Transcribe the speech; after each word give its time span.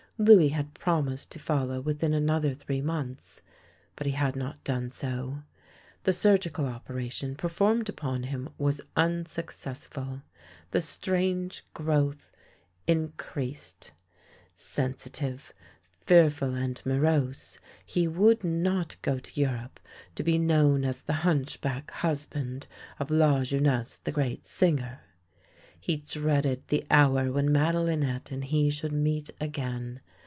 Louis 0.23 0.49
had 0.49 0.75
promised 0.75 1.31
to 1.31 1.39
follow 1.39 1.81
within 1.81 2.13
another 2.13 2.53
three 2.53 2.79
months, 2.79 3.41
but 3.95 4.05
he 4.05 4.13
had 4.13 4.35
not 4.35 4.63
done 4.63 4.91
so. 4.91 5.39
The 6.03 6.13
surgical 6.13 6.67
operation 6.67 7.33
performed 7.33 7.89
upon 7.89 8.25
him 8.25 8.49
was 8.59 8.81
unsuccessful— 8.95 10.21
the 10.73 10.79
strange 10.79 11.65
growth 11.73 12.31
in 12.85 13.13
creased. 13.17 13.93
Sensitive, 14.53 15.53
fearful 15.89 16.53
and 16.53 16.79
morose, 16.85 17.57
he 17.83 18.07
would 18.07 18.43
not 18.43 18.97
go 19.01 19.17
to 19.17 19.41
Europe 19.41 19.79
to 20.13 20.21
be 20.21 20.37
known 20.37 20.85
as 20.85 21.01
the 21.01 21.13
hunchback 21.25 21.89
husband 21.89 22.67
of 22.99 23.09
Lajeunesse 23.09 23.95
the 24.03 24.11
great 24.11 24.45
singer. 24.45 24.99
He 25.79 25.97
dreaded 25.97 26.67
the 26.67 26.85
hour 26.91 27.31
when 27.31 27.51
Madelinette 27.51 28.29
and 28.29 28.43
he 28.43 28.69
should 28.69 28.91
meet 28.91 29.31
again. 29.41 29.99